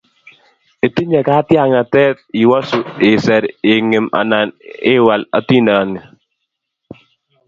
[0.87, 4.49] itinye katyaknatet iwosu, iser, ing'im anan
[4.95, 5.99] iwal atindyoni.